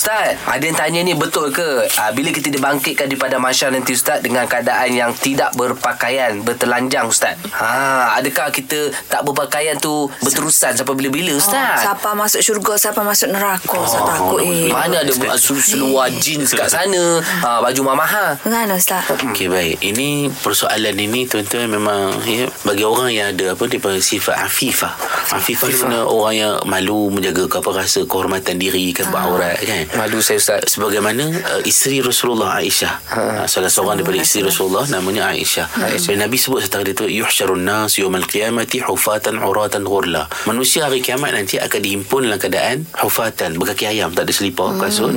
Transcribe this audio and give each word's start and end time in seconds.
Ustaz, 0.00 0.32
ada 0.48 0.64
yang 0.64 0.72
tanya 0.72 1.04
ni 1.04 1.12
betul 1.12 1.52
ke? 1.52 1.84
Uh, 1.92 2.10
bila 2.16 2.32
kita 2.32 2.48
dibangkitkan 2.48 3.04
daripada 3.04 3.36
masyarakat 3.36 3.68
nanti 3.76 3.92
Ustaz 3.92 4.24
dengan 4.24 4.48
keadaan 4.48 4.88
yang 4.88 5.12
tidak 5.12 5.52
berpakaian, 5.52 6.40
bertelanjang 6.40 7.04
Ustaz. 7.04 7.36
Ha, 7.52 8.16
adakah 8.16 8.48
kita 8.48 8.96
tak 9.12 9.28
berpakaian 9.28 9.76
tu 9.76 10.08
berterusan 10.24 10.72
sampai 10.72 10.96
bila-bila 10.96 11.36
Oh, 11.36 11.44
Ustaz? 11.44 11.84
siapa 11.84 12.16
masuk 12.16 12.40
syurga, 12.40 12.80
siapa 12.80 13.04
masuk 13.04 13.28
neraka. 13.28 13.76
Oh, 13.76 13.84
saya 13.84 14.08
takut 14.08 14.40
eh. 14.40 14.72
Mana 14.72 15.04
ada 15.04 15.12
selu- 15.36 15.60
seluar 15.60 16.08
jeans 16.16 16.48
kat 16.48 16.72
sana, 16.72 17.20
ha, 17.20 17.60
baju 17.60 17.92
mamaha. 17.92 18.40
Mana 18.48 18.80
Ustaz? 18.80 19.04
Okey 19.04 19.52
baik. 19.52 19.84
Ini 19.84 20.32
persoalan 20.32 20.96
ini 20.96 21.28
tuan-tuan 21.28 21.68
memang 21.68 22.16
ya, 22.24 22.48
bagi 22.64 22.88
orang 22.88 23.12
yang 23.12 23.36
ada 23.36 23.52
apa 23.52 23.68
dia 23.68 23.76
panggil 23.76 24.00
sifat 24.00 24.48
afifah. 24.48 24.96
Afifah 25.36 25.68
ni 25.68 25.76
mana 25.76 26.08
orang 26.08 26.32
yang 26.32 26.52
malu 26.64 27.12
menjaga 27.12 27.52
apa 27.52 27.84
rasa 27.84 28.08
kehormatan 28.08 28.56
diri 28.56 28.96
ke 28.96 29.04
beraurat 29.04 29.60
kan. 29.60 29.84
Malu 29.90 30.22
saya 30.22 30.38
Ustaz. 30.38 30.78
Sebagaimana 30.78 31.24
uh, 31.34 31.62
isteri 31.66 31.98
Rasulullah 31.98 32.62
Aisyah. 32.62 32.94
Ha. 33.10 33.20
Salah 33.50 33.66
seorang 33.66 33.98
daripada 33.98 34.22
isteri 34.22 34.46
Rasulullah 34.46 34.86
namanya 34.86 35.34
Aisyah. 35.34 35.66
Aisyah. 35.66 36.14
Dan 36.14 36.30
Nabi 36.30 36.38
sebut 36.38 36.62
serta 36.62 36.86
dia 36.86 36.94
tu 36.94 37.10
yuhsyarun 37.10 37.66
nas 37.66 37.98
yawmal 37.98 38.22
qiyamati 38.22 38.78
hufatan 38.86 39.42
uratan 39.42 39.82
ghurla. 39.82 40.30
Manusia 40.46 40.86
hari 40.86 41.02
kiamat 41.02 41.34
nanti 41.34 41.58
akan 41.58 41.80
dihimpun 41.82 42.22
dalam 42.22 42.38
keadaan 42.38 42.86
hufatan 43.02 43.58
berkaki 43.58 43.90
ayam 43.90 44.14
tak 44.14 44.30
ada 44.30 44.32
selipar 44.32 44.78
kasut. 44.78 45.10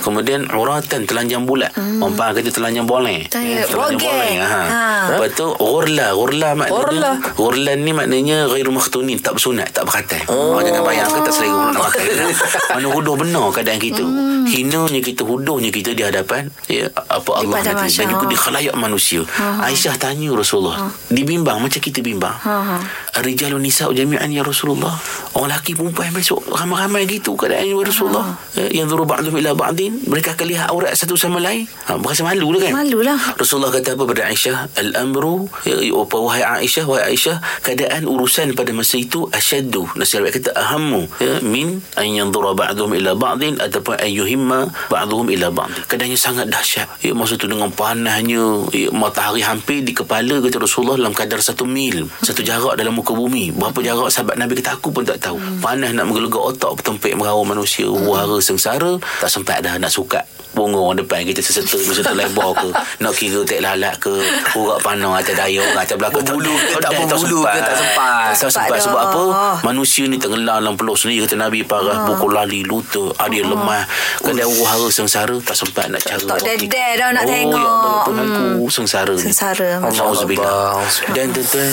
Kemudian 0.00 0.48
uratan 0.56 1.04
telanjang 1.04 1.44
bulat. 1.44 1.76
Orang 1.76 2.16
panggil 2.16 2.48
kata 2.48 2.64
telanjang 2.64 2.88
boleh. 2.88 3.28
Telanjang 3.28 3.68
rogek. 3.76 4.08
boleh. 4.08 4.32
Ha. 4.40 4.48
Ha. 4.64 4.82
Lepas 5.14 5.30
tu 5.36 5.46
ghurla, 5.52 6.06
ghurla 6.16 6.56
Ghurla. 6.56 6.56
maknanya 6.56 7.12
ghurlan 7.36 7.78
ni 7.84 7.92
maknanya 7.92 8.36
ghairu 8.48 8.72
makhtunin, 8.72 9.20
tak 9.20 9.36
bersunat, 9.36 9.68
tak 9.68 9.84
berkhatam. 9.84 10.24
Oh. 10.32 10.64
jangan 10.64 10.80
bayangkan 10.80 11.20
tak 11.28 11.34
selera 11.36 11.76
nak 11.76 11.82
makan. 11.92 12.04
Mana 12.80 12.88
huduh 12.88 13.14
benar 13.20 13.52
keadaan 13.52 13.80
kita. 13.82 14.00
Hmm. 14.00 14.13
Hinanya 14.44 15.00
kita, 15.00 15.26
huduhnya 15.26 15.70
kita 15.74 15.96
di 15.96 16.02
hadapan 16.04 16.48
ya, 16.70 16.86
apa 16.94 17.30
Allah 17.42 17.58
nanti 17.60 17.90
dan 17.90 18.06
juga 18.12 18.26
di 18.30 18.38
khalayak 18.38 18.74
manusia. 18.78 19.24
Aisyah 19.40 19.96
tanya 19.98 20.30
Rasulullah, 20.32 20.90
dibimbang 21.10 21.58
macam 21.58 21.80
kita 21.80 22.00
bimbang. 22.04 22.34
Ha, 22.44 22.54
ha. 22.60 22.76
Rijalun 23.24 23.62
nisa 23.62 23.86
jami'an 23.90 24.30
ya 24.30 24.42
Rasulullah. 24.42 24.94
Orang 25.34 25.50
lelaki 25.50 25.74
perempuan 25.74 26.10
besok 26.14 26.42
ramai-ramai 26.50 27.06
gitu 27.06 27.38
keadaan 27.38 27.66
ya 27.66 27.76
Rasulullah. 27.78 28.34
Ya, 28.54 28.82
yang 28.82 28.86
zuru 28.90 29.06
ba'dhum 29.06 29.34
ila 29.38 29.54
ba'din, 29.54 30.02
mereka 30.06 30.34
akan 30.34 30.46
lihat 30.50 30.66
aurat 30.70 30.94
satu 30.94 31.14
sama 31.18 31.38
lain. 31.38 31.66
Ha, 31.90 31.98
berasa 31.98 32.22
malu 32.26 32.54
lah 32.54 32.60
kan? 32.68 32.72
Malulah. 32.84 33.18
Rasulullah 33.38 33.72
kata 33.74 33.94
apa 33.94 34.04
pada 34.06 34.22
Aisyah 34.30 34.56
Al-amru 34.78 35.46
ya, 35.66 35.78
ya, 35.80 35.94
apa, 35.94 36.16
Wahai 36.18 36.42
Aisyah 36.42 36.84
Wahai 36.86 37.14
Aisyah 37.14 37.36
Keadaan 37.62 38.06
urusan 38.06 38.54
pada 38.54 38.70
masa 38.70 39.00
itu 39.00 39.26
Asyaddu 39.30 39.90
Nasi 39.98 40.18
Arabic 40.18 40.42
kata 40.42 40.50
Ahammu 40.54 41.08
ya, 41.18 41.40
Min 41.42 41.82
An 41.98 42.06
yanzura 42.08 42.54
ba'duhum 42.54 42.94
ila 42.98 43.16
ba'din 43.18 43.58
Ataupun 43.58 43.98
an 44.04 44.12
yuhimma 44.12 44.68
Ba'duhum 44.92 45.32
ila 45.32 45.48
ba'din 45.48 45.80
Keadaannya 45.88 46.18
sangat 46.20 46.46
dahsyat. 46.52 46.86
Ya, 47.00 47.16
Masa 47.16 47.40
tu 47.40 47.48
dengan 47.48 47.72
panahnya 47.72 48.68
ya, 48.70 48.92
Matahari 48.92 49.40
hampir 49.40 49.80
di 49.80 49.96
kepala 49.96 50.44
Kata 50.44 50.60
Rasulullah 50.60 51.00
Dalam 51.00 51.16
kadar 51.16 51.40
satu 51.40 51.64
mil 51.64 52.06
Satu 52.20 52.44
jarak 52.44 52.76
dalam 52.76 52.92
muka 52.92 53.16
bumi. 53.16 53.50
Berapa 53.56 53.80
jarak 53.80 54.12
sahabat 54.12 54.36
Nabi 54.36 54.60
kata 54.60 54.76
Aku 54.76 54.92
pun 54.92 55.08
tak 55.08 55.24
tahu. 55.24 55.40
Panas 55.64 55.96
nak 55.96 56.04
menggelegak 56.04 56.42
otak 56.42 56.84
Petempik 56.84 57.16
merawa 57.16 57.40
manusia 57.48 57.88
Wahara 57.88 58.36
sengsara 58.44 59.00
Tak 59.24 59.32
sempat 59.32 59.64
dah 59.64 59.80
nak 59.80 59.88
sukat 59.88 60.33
bunga 60.54 60.78
orang 60.78 60.98
depan 61.02 61.26
kita 61.26 61.42
seserta 61.42 61.76
seserta 61.76 62.14
lebar 62.14 62.54
ke? 62.54 62.68
Nak 63.02 63.12
kira 63.18 63.42
tek 63.42 63.60
lalat 63.60 63.98
ke? 63.98 64.14
Urat 64.54 64.78
panah 64.80 65.18
atas 65.18 65.34
daya 65.34 65.60
orang 65.60 65.82
atas 65.82 65.96
belakang? 65.98 66.22
Berbulu 66.22 66.54
ke 66.54 66.74
tak 66.78 66.92
berbulu 66.94 67.38
ke 67.42 67.58
tak 67.58 67.76
sempat. 67.76 68.26
tak 68.38 68.50
sempat. 68.50 68.78
Sebab 68.78 69.00
apa? 69.10 69.22
Manusia 69.66 70.06
ni 70.06 70.16
tenggelam 70.16 70.62
dalam 70.62 70.78
peluh 70.78 70.94
sendiri 70.94 71.26
kata 71.26 71.36
Nabi 71.36 71.66
parah 71.66 72.06
pukul 72.06 72.30
lali 72.30 72.62
luta. 72.62 73.10
Ada 73.18 73.34
yang 73.34 73.50
lemah. 73.50 73.82
Kadang 74.22 74.50
uhara 74.54 74.88
sengsara 74.88 75.36
tak 75.42 75.56
sempat 75.58 75.90
nak 75.90 76.00
cara 76.00 76.38
Tak 76.38 76.40
dedek 76.46 76.90
dah 76.96 77.08
nak 77.10 77.24
oh, 77.26 77.28
tengok. 77.28 77.58
ya 77.58 77.66
Allah 77.66 77.94
Tuhanku 78.06 78.64
sengsara 78.70 79.14
ni. 79.18 79.24
Sengsara. 79.26 79.68
Allah. 79.82 80.72
dan 81.10 81.26
tuan-tuan 81.34 81.70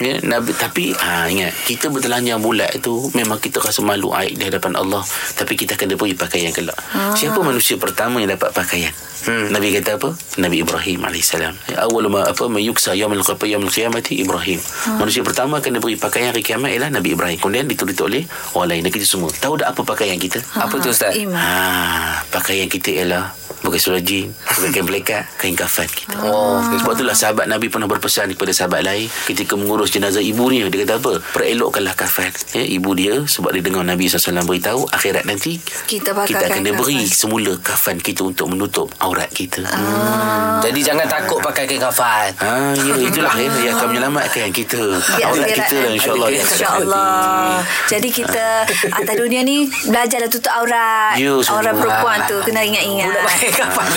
ya, 0.00 0.14
Nabi, 0.24 0.50
tapi 0.56 0.84
ha, 0.96 1.28
ingat 1.28 1.52
kita 1.68 1.92
bertelanjang 1.92 2.40
bulat 2.40 2.72
itu 2.72 3.12
memang 3.12 3.38
kita 3.38 3.60
rasa 3.60 3.84
malu 3.84 4.10
aib 4.16 4.38
di 4.38 4.44
hadapan 4.48 4.78
Allah. 4.78 5.02
Tapi 5.36 5.52
kita 5.58 5.76
akan 5.76 5.86
diberi 5.92 6.14
pakaian 6.16 6.54
kelak. 6.54 6.78
Siapa 7.18 7.38
manusia 7.42 7.76
pertama 7.76 8.21
yang 8.24 8.30
dapat 8.38 8.50
pakaian 8.54 8.94
hmm. 9.26 9.50
Nabi 9.50 9.74
kata 9.76 9.98
apa 9.98 10.10
Nabi 10.38 10.62
Ibrahim 10.62 10.98
AS 11.06 11.30
ya, 11.34 11.50
awal 11.82 12.06
ma 12.08 12.26
apa 12.26 12.44
mayuksa 12.46 12.94
yaumil 12.94 13.22
qiyamah 13.26 13.48
yaumil 13.48 13.72
qiyamati 13.72 14.22
Ibrahim 14.22 14.58
manusia 14.96 15.26
pertama 15.26 15.58
akan 15.58 15.78
diberi 15.78 15.98
pakaian 15.98 16.30
hari 16.30 16.46
kiamat 16.46 16.70
ialah 16.72 16.90
Nabi 16.94 17.14
Ibrahim 17.18 17.38
kemudian 17.42 17.66
ditulis 17.66 17.98
oleh 18.02 18.22
orang 18.54 18.78
lain 18.78 18.82
dan 18.86 18.92
kita 18.94 19.06
semua 19.06 19.30
tahu 19.32 19.58
tak 19.58 19.74
apa 19.74 19.80
pakaian 19.82 20.18
kita 20.20 20.38
Apa 20.52 20.76
tu 20.78 20.92
Ustaz? 20.92 21.16
Iman. 21.16 21.40
Ha, 21.40 22.22
pakaian 22.28 22.68
kita 22.68 22.92
ialah 22.92 23.32
pakai 23.62 23.80
surah 23.80 24.02
jin, 24.02 24.28
pakai 24.44 24.68
kain 24.74 24.84
pelekat, 24.84 25.22
kain 25.38 25.56
kafan 25.56 25.88
kita. 25.88 26.18
Oh, 26.20 26.60
Sebab 26.82 26.92
itulah 26.98 27.16
sahabat 27.16 27.46
Nabi 27.48 27.70
pernah 27.72 27.86
berpesan 27.88 28.34
kepada 28.36 28.52
sahabat 28.52 28.82
lain 28.84 29.06
ketika 29.24 29.54
mengurus 29.56 29.94
jenazah 29.94 30.20
ibu 30.20 30.44
dia. 30.52 30.68
Dia 30.68 30.84
kata 30.84 30.94
apa? 31.00 31.12
Perelokkanlah 31.32 31.94
kafan. 31.96 32.28
Ya, 32.52 32.66
ibu 32.66 32.92
dia 32.92 33.24
sebab 33.24 33.54
dia 33.56 33.62
dengar 33.64 33.86
Nabi 33.86 34.10
SAW 34.10 34.44
beritahu 34.44 34.84
akhirat 34.92 35.24
nanti 35.24 35.62
Kita 35.88 36.12
kita 36.12 36.52
akan 36.52 36.62
diberi 36.66 37.06
kafan. 37.06 37.16
semula 37.16 37.52
kafan 37.62 37.96
kita 38.02 38.11
untuk 38.20 38.46
menutup 38.46 38.92
aurat 38.98 39.30
kita. 39.30 39.64
Ah. 39.64 39.72
Hmm. 39.72 40.60
Jadi 40.60 40.80
jangan 40.82 41.08
takut 41.08 41.40
pakai 41.40 41.64
kain 41.64 41.80
kafan. 41.80 42.30
Ha, 42.38 42.76
ya, 42.76 42.94
itulah 43.00 43.32
ya, 43.34 43.48
yang 43.62 43.74
akan 43.74 43.86
menyelamatkan 43.88 44.52
kita. 44.52 44.82
Di 45.00 45.22
aurat 45.22 45.48
akhirat 45.48 45.48
kita 45.48 45.76
nanti. 45.78 45.96
insya-Allah. 45.96 46.28
nanti. 46.28 46.40
InsyaAllah 46.42 47.46
Jadi 47.86 48.08
kita 48.10 48.46
Atas 48.90 49.14
dunia 49.14 49.40
ni 49.40 49.64
Belajarlah 49.84 50.26
tutup 50.26 50.50
aurat 50.50 51.14
Ya. 51.14 51.32
Orang 51.34 51.74
perempuan 51.74 52.18
tu 52.24 52.36
Kena 52.42 52.60
ingat-ingat 52.60 53.08
Budak 53.08 53.24
pakai 53.24 53.50
kafan. 53.52 53.88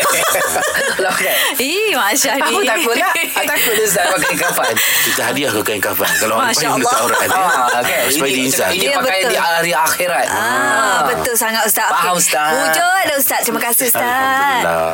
Lah 0.96 1.16
kan? 1.16 1.36
Ih 1.58 1.92
Masya 1.92 2.32
ni 2.38 2.42
Aku 2.46 2.60
takut 2.62 2.96
lah. 2.96 3.12
Aku 3.12 3.46
takut 3.46 3.74
dia 3.74 3.86
Ustaz 3.86 4.06
pakai 4.10 4.34
kafan. 4.36 4.74
Kita 4.76 5.22
hadiah 5.24 5.50
ke 5.52 5.62
kain 5.62 5.82
kafan 5.82 6.12
kalau 6.18 6.36
orang 6.38 6.54
menutup 6.54 6.86
Allah. 6.86 7.02
aurat. 7.02 7.20
ya. 7.22 7.36
Ah, 7.36 7.82
kan? 7.82 8.04
Supaya 8.08 8.30
Ini, 8.30 8.38
diinsan. 8.38 8.70
ini 8.72 8.86
Ya, 8.86 8.96
pakai 8.96 9.20
betul. 9.20 9.32
di 9.32 9.38
hari 9.38 9.72
akhirat. 9.74 10.26
Ah, 10.28 11.00
betul 11.06 11.36
sangat 11.36 11.64
Ustaz. 11.66 11.90
Faham. 11.90 12.16
Ustaz. 12.16 12.52
Wujud 12.54 13.08
Ustaz. 13.18 13.40
Terima 13.44 13.62
kasih 13.62 13.84
Ustaz. 13.88 14.05
Alhamdulillah. 14.06 14.94